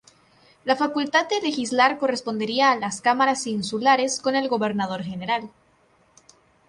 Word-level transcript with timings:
La 0.63 0.75
facultad 0.75 1.29
de 1.29 1.39
legislar 1.41 1.99
correspondería 1.99 2.71
a 2.71 2.75
las 2.75 3.01
Cámaras 3.01 3.45
insulares 3.45 4.19
con 4.19 4.35
el 4.35 4.47
gobernador 4.49 5.03
general. 5.03 5.51